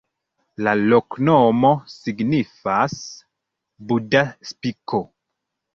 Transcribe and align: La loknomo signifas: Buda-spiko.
La 0.67 0.71
loknomo 0.93 1.71
signifas: 1.97 2.99
Buda-spiko. 3.93 5.07